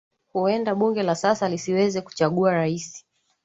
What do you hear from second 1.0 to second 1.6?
la sasa